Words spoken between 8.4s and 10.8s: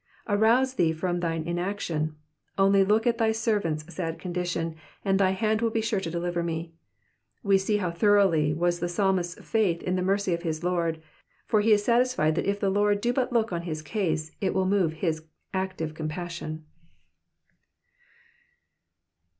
was the psalmist's faith in the mercy of his